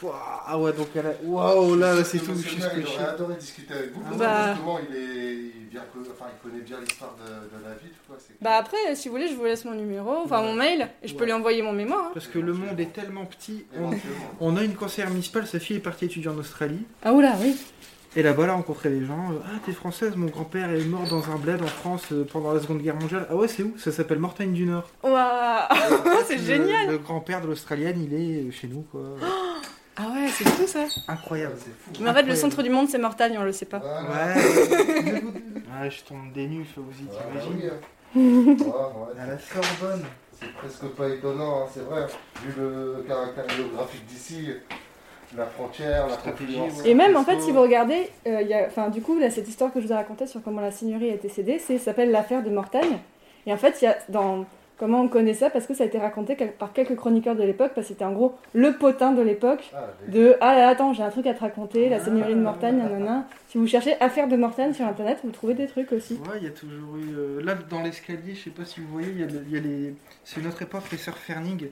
Pouah, 0.00 0.44
Ah 0.46 0.58
ouais, 0.58 0.72
donc 0.72 0.88
elle 0.94 1.06
a. 1.06 1.12
Waouh, 1.24 1.74
là, 1.76 1.94
là 1.94 2.04
c'est 2.04 2.18
tout. 2.18 2.30
Aurait 2.32 3.04
adoré 3.06 3.34
discuter 3.34 3.74
avec 3.74 3.92
vous. 3.92 4.00
que 4.14 4.18
Bah. 4.18 4.52
Justement, 4.54 4.78
il, 4.88 4.96
est, 4.96 5.34
il, 5.34 5.68
vient, 5.70 5.82
enfin, 6.10 6.24
il 6.32 6.50
connaît 6.50 6.62
bien 6.62 6.78
l'histoire 6.80 7.14
de, 7.22 7.30
de 7.58 7.62
la 7.64 7.74
ville. 7.74 7.92
Quoi. 8.08 8.16
Bah 8.40 8.56
après, 8.56 8.94
si 8.94 9.08
vous 9.08 9.14
voulez, 9.16 9.28
je 9.28 9.34
vous 9.34 9.44
laisse 9.44 9.64
mon 9.66 9.74
numéro, 9.74 10.10
enfin 10.24 10.40
Ouais. 10.40 10.46
mon 10.46 10.54
mail, 10.54 10.88
et 11.02 11.08
je 11.08 11.14
peux 11.14 11.24
lui 11.26 11.32
envoyer 11.34 11.60
mon 11.62 11.72
mémoire. 11.74 12.04
hein. 12.06 12.10
Parce 12.14 12.28
que 12.28 12.38
le 12.38 12.54
monde 12.54 12.80
est 12.80 12.92
tellement 12.94 13.26
petit. 13.26 13.66
On 14.40 14.56
a 14.56 14.64
une 14.64 14.74
conseillère 14.74 15.10
municipale, 15.10 15.46
sa 15.46 15.58
fille 15.60 15.76
est 15.76 15.80
partie 15.80 16.06
étudier 16.06 16.28
en 16.30 16.38
Australie. 16.38 16.86
Ah 17.04 17.12
oula, 17.12 17.32
oui. 17.42 17.54
Et 18.16 18.22
là-bas, 18.22 18.44
elle 18.44 18.50
a 18.50 18.54
rencontré 18.54 18.90
des 18.90 19.04
gens. 19.04 19.32
euh, 19.32 19.38
Ah, 19.44 19.58
t'es 19.66 19.72
française, 19.72 20.14
mon 20.16 20.26
grand-père 20.26 20.70
est 20.70 20.84
mort 20.84 21.02
dans 21.08 21.30
un 21.30 21.36
bled 21.36 21.60
en 21.62 21.66
France 21.66 22.04
euh, 22.12 22.24
pendant 22.30 22.52
la 22.54 22.60
Seconde 22.60 22.80
Guerre 22.80 22.94
mondiale. 22.94 23.26
Ah 23.28 23.34
ouais, 23.34 23.48
c'est 23.48 23.64
où? 23.64 23.74
Ça 23.76 23.90
s'appelle 23.90 24.18
Mortagne 24.20 24.52
du 24.52 24.66
Nord. 24.66 24.88
Waouh, 25.02 25.14
c'est 26.26 26.38
génial. 26.38 26.90
Le 26.90 26.98
grand-père 26.98 27.40
de 27.40 27.48
l'Australienne, 27.48 28.00
il 28.02 28.14
est 28.14 28.42
euh, 28.44 28.50
chez 28.52 28.68
nous, 28.68 28.82
quoi. 28.90 29.00
Ah 29.96 30.08
ouais, 30.12 30.26
c'est 30.28 30.42
fou 30.48 30.66
ça. 30.66 30.86
Incroyable. 31.06 31.54
C'est 31.56 31.70
fou. 31.70 32.02
Mais 32.02 32.10
en 32.10 32.14
fait, 32.14 32.24
le 32.24 32.34
centre 32.34 32.60
du 32.64 32.68
monde, 32.68 32.88
c'est 32.88 32.98
Mortagne, 32.98 33.36
on 33.38 33.44
le 33.44 33.52
sait 33.52 33.64
pas. 33.64 33.78
Ouais. 33.78 34.42
ah, 35.72 35.88
je 35.88 36.00
tombe 36.02 36.32
des 36.32 36.48
nues, 36.48 36.66
vous 36.76 36.82
y 37.00 37.06
Ah, 37.12 37.22
bah 37.32 37.40
t'imagines. 37.40 37.60
oui, 37.62 37.70
hein. 37.70 38.56
Ouais, 38.60 39.14
ouais. 39.14 39.20
À 39.22 39.26
la 39.28 39.38
Sorbonne. 39.38 40.02
C'est 40.40 40.52
presque 40.54 40.86
pas 40.96 41.08
étonnant, 41.10 41.60
hein, 41.62 41.68
c'est 41.72 41.84
vrai. 41.84 42.06
Vu 42.44 42.52
le 42.60 43.04
caractère 43.06 43.48
géographique 43.50 44.04
d'ici, 44.06 44.48
la 45.36 45.46
frontière, 45.46 46.06
la 46.06 46.14
Stratégie, 46.14 46.58
ouais. 46.60 46.68
Et 46.90 46.94
même 46.94 47.16
en 47.16 47.24
fait, 47.24 47.40
si 47.40 47.50
vous 47.52 47.60
regardez, 47.62 48.08
euh, 48.26 48.42
y 48.42 48.54
a, 48.54 48.68
du 48.90 49.00
coup, 49.02 49.18
là, 49.18 49.30
cette 49.30 49.48
histoire 49.48 49.72
que 49.72 49.80
je 49.80 49.86
vous 49.86 49.92
ai 49.92 49.96
racontée 49.96 50.26
sur 50.26 50.42
comment 50.42 50.60
la 50.60 50.70
seigneurie 50.70 51.10
a 51.10 51.14
été 51.14 51.28
cédée, 51.28 51.58
c'est 51.58 51.78
ça 51.78 51.86
s'appelle 51.86 52.10
l'affaire 52.10 52.42
de 52.42 52.50
Mortagne. 52.50 52.98
Et 53.46 53.52
en 53.52 53.56
fait, 53.56 53.80
il 53.82 53.86
y 53.86 53.88
a 53.88 53.96
dans 54.08 54.44
comment 54.76 55.02
on 55.02 55.08
connaît 55.08 55.34
ça 55.34 55.50
parce 55.50 55.66
que 55.68 55.74
ça 55.74 55.84
a 55.84 55.86
été 55.86 55.98
raconté 55.98 56.34
par 56.34 56.72
quelques 56.72 56.96
chroniqueurs 56.96 57.36
de 57.36 57.44
l'époque 57.44 57.70
parce 57.76 57.86
que 57.86 57.92
c'était 57.92 58.04
en 58.04 58.10
gros 58.12 58.34
le 58.54 58.72
potin 58.72 59.12
de 59.12 59.22
l'époque 59.22 59.70
Ah, 59.72 59.84
de 60.08 60.36
ah 60.40 60.56
là, 60.56 60.68
attends, 60.68 60.92
j'ai 60.92 61.04
un 61.04 61.10
truc 61.10 61.26
à 61.28 61.34
te 61.34 61.40
raconter, 61.40 61.88
la 61.88 62.00
seigneurie 62.00 62.34
de 62.34 62.40
Mortagne, 62.40 62.78
nanana. 62.78 63.24
Si 63.48 63.56
vous 63.58 63.66
cherchez 63.68 63.94
affaire 64.00 64.26
de 64.26 64.34
Mortagne 64.36 64.72
sur 64.72 64.84
internet, 64.86 65.18
vous 65.22 65.30
trouvez 65.30 65.54
des 65.54 65.66
trucs 65.68 65.92
aussi. 65.92 66.14
Ouais, 66.14 66.38
il 66.38 66.44
y 66.44 66.48
a 66.48 66.50
toujours 66.50 66.96
eu. 66.96 67.14
euh, 67.16 67.40
là, 67.44 67.54
dans 67.70 67.82
l'escalier, 67.82 68.34
je 68.34 68.44
sais 68.44 68.50
pas 68.50 68.64
si 68.64 68.80
vous 68.80 68.88
voyez, 68.88 69.08
il 69.10 69.20
y 69.20 69.22
a, 69.22 69.26
le- 69.26 69.44
il 69.46 69.52
y 69.54 69.56
a 69.56 69.60
les. 69.60 69.94
C'est 70.24 70.40
une 70.40 70.46
autre 70.48 70.62
époque, 70.62 70.82
les 70.90 70.98
sœurs 70.98 71.18
Ferning. 71.18 71.68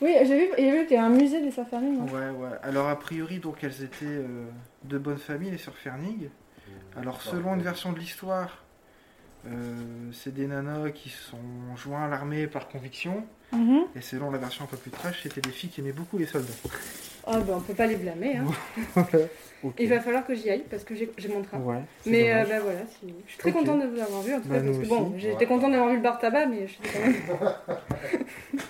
Oui, 0.00 0.14
j'ai 0.24 0.38
vu, 0.38 0.52
j'ai 0.56 0.70
vu 0.70 0.86
qu'il 0.86 0.96
y 0.96 0.98
a 0.98 1.04
un 1.04 1.10
musée 1.10 1.40
des 1.40 1.58
hein. 1.58 1.64
Ouais, 1.72 2.30
ouais. 2.30 2.56
Alors, 2.62 2.88
a 2.88 2.98
priori, 2.98 3.38
donc, 3.38 3.62
elles 3.62 3.82
étaient 3.82 4.04
euh, 4.06 4.46
de 4.84 4.98
bonne 4.98 5.18
famille, 5.18 5.50
les 5.50 5.58
sœurs 5.58 5.76
Ferning. 5.76 6.28
Alors, 6.96 7.20
selon 7.20 7.54
une 7.54 7.62
version 7.62 7.92
de 7.92 7.98
l'histoire, 7.98 8.64
euh, 9.46 9.50
c'est 10.12 10.34
des 10.34 10.46
nanas 10.46 10.90
qui 10.90 11.10
sont 11.10 11.38
joints 11.76 12.04
à 12.04 12.08
l'armée 12.08 12.46
par 12.46 12.68
conviction. 12.68 13.24
Mhm. 13.52 13.82
Et 13.96 14.00
selon 14.00 14.30
la 14.30 14.38
version 14.38 14.64
un 14.64 14.68
peu 14.68 14.76
plus 14.76 14.90
trash, 14.90 15.22
c'était 15.22 15.40
des 15.40 15.50
filles 15.50 15.70
qui 15.70 15.80
aimaient 15.80 15.92
beaucoup 15.92 16.18
les 16.18 16.26
soldats. 16.26 16.52
Ah 17.26 17.38
ben 17.40 17.54
on 17.56 17.60
peut 17.60 17.74
pas 17.74 17.86
les 17.86 17.96
blâmer. 17.96 18.36
Hein. 18.38 18.46
Il 19.78 19.88
va 19.88 20.00
falloir 20.00 20.24
que 20.26 20.34
j'y 20.34 20.48
aille 20.48 20.64
parce 20.70 20.84
que 20.84 20.94
j'ai 20.94 21.10
j'ai 21.18 21.28
mon 21.28 21.42
train. 21.42 21.58
Ouais. 21.58 21.80
Mais 22.06 22.32
euh, 22.32 22.44
ben 22.44 22.60
voilà, 22.60 22.80
je 23.02 23.30
suis 23.30 23.38
très 23.38 23.50
Ok. 23.50 23.56
contente 23.58 23.82
de 23.82 23.86
vous 23.88 24.00
avoir 24.00 24.22
vu 24.22 24.34
en 24.34 24.40
tout 24.40 24.48
Bah, 24.48 24.56
cas 24.58 24.62
parce 24.64 24.78
que 24.78 24.86
bon, 24.86 25.14
j'étais 25.18 25.36
Ouais. 25.36 25.46
contente 25.46 25.72
d'avoir 25.72 25.90
vu 25.90 25.96
le 25.96 26.02
bar 26.02 26.18
tabac 26.18 26.46
mais 26.46 26.66
je 26.66 26.72
suis 26.72 26.80
quand 26.82 27.00
même. 27.00 27.54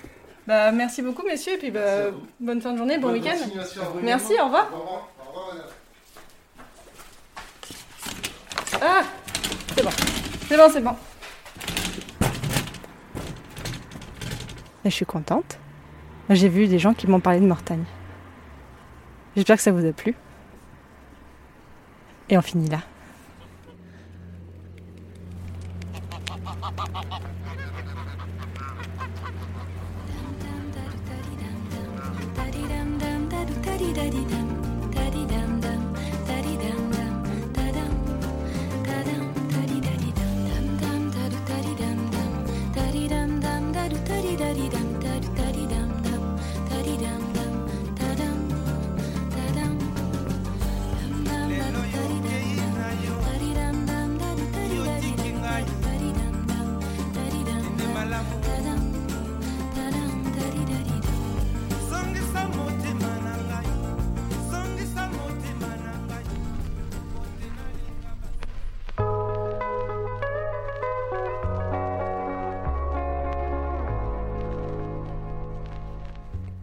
bah 0.50 0.72
merci 0.72 1.00
beaucoup 1.00 1.22
messieurs 1.22 1.52
et 1.52 1.58
puis 1.58 1.70
bah, 1.70 2.10
bonne 2.40 2.60
fin 2.60 2.72
de 2.72 2.78
journée, 2.78 2.98
bon 2.98 3.12
week-end. 3.12 3.36
Merci, 4.02 4.34
au 4.40 4.46
revoir. 4.46 4.68
Au 4.74 4.78
revoir. 4.80 5.08
Au 5.20 5.28
revoir, 5.28 5.54
madame. 5.54 5.66
Ah 8.82 9.02
C'est 9.76 9.84
bon, 9.84 9.90
c'est 10.48 10.56
bon, 10.56 10.70
c'est 10.72 10.80
bon. 10.80 10.96
Je 14.84 14.90
suis 14.90 15.06
contente. 15.06 15.60
J'ai 16.30 16.48
vu 16.48 16.66
des 16.66 16.80
gens 16.80 16.94
qui 16.94 17.06
m'ont 17.06 17.20
parlé 17.20 17.38
de 17.38 17.46
Mortagne. 17.46 17.84
J'espère 19.36 19.54
que 19.54 19.62
ça 19.62 19.70
vous 19.70 19.86
a 19.86 19.92
plu. 19.92 20.16
Et 22.28 22.36
on 22.36 22.42
finit 22.42 22.68
là. 22.68 22.80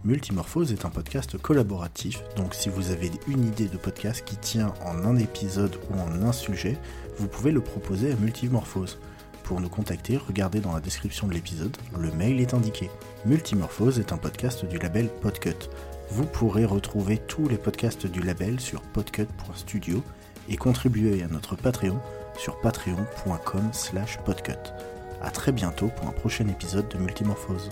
Multimorphose 0.06 0.72
est 0.72 0.86
un 0.86 0.90
podcast 0.90 1.38
collaboratif, 1.38 2.24
donc 2.36 2.54
si 2.54 2.70
vous 2.70 2.92
avez 2.92 3.12
une 3.28 3.46
idée 3.46 3.68
de 3.68 3.78
podcast 3.78 4.24
qui 4.24 4.38
tient 4.38 4.74
en 4.86 5.04
un 5.04 5.18
épisode 5.18 5.76
ou 5.90 6.00
en 6.00 6.22
un 6.22 6.32
sujet, 6.32 6.78
vous 7.18 7.28
pouvez 7.28 7.52
le 7.52 7.62
proposer 7.62 8.12
à 8.12 8.16
Multimorphose. 8.16 9.00
Pour 9.44 9.60
nous 9.60 9.70
contacter, 9.70 10.18
regardez 10.18 10.60
dans 10.60 10.74
la 10.74 10.82
description 10.82 11.28
de 11.28 11.34
l'épisode, 11.34 11.76
le 11.98 12.12
mail 12.12 12.40
est 12.40 12.54
indiqué. 12.54 12.90
Multimorphose 13.26 14.00
est 14.00 14.14
un 14.14 14.18
podcast 14.18 14.66
du 14.66 14.78
label 14.78 15.10
Podcut. 15.22 15.70
Vous 16.12 16.26
pourrez 16.26 16.64
retrouver 16.64 17.18
tous 17.18 17.48
les 17.50 17.58
podcasts 17.58 18.08
du 18.08 18.22
label 18.22 18.60
sur 18.60 18.82
podcut.studio 18.82 20.04
et 20.48 20.58
contribuer 20.58 21.24
à 21.24 21.28
notre 21.28 21.56
Patreon 21.56 22.00
sur 22.38 22.60
patreon.com 22.62 23.70
slash 23.74 24.20
podcut. 24.20 24.54
A 25.22 25.32
très 25.32 25.52
bientôt 25.52 25.88
pour 25.88 26.08
un 26.08 26.12
prochain 26.14 26.48
épisode 26.48 26.88
de 26.90 26.98
Multimorphose. 26.98 27.70